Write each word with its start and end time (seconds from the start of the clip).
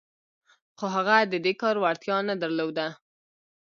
خو 0.77 0.85
هغه 0.95 1.15
د 1.31 1.33
دې 1.45 1.53
کار 1.61 1.75
وړتیا 1.79 2.17
نه 2.29 2.35
درلوده 2.43 2.87